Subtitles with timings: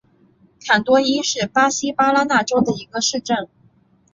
[0.65, 3.47] 坎多伊是巴西巴拉那州的一个市镇。